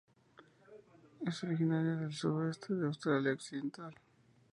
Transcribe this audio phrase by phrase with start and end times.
[1.27, 3.93] Es originaria del sudeste de Australia Occidental.